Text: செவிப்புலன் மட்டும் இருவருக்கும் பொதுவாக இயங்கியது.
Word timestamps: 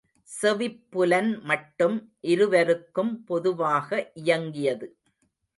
செவிப்புலன் 0.29 1.41
மட்டும் 1.41 1.97
இருவருக்கும் 2.23 3.23
பொதுவாக 3.23 3.89
இயங்கியது. 4.15 4.89